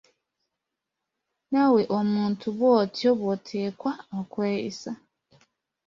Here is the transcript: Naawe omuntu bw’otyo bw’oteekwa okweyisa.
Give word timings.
Naawe 1.51 1.81
omuntu 1.99 2.45
bw’otyo 2.57 3.09
bw’oteekwa 3.19 3.91
okweyisa. 4.19 4.91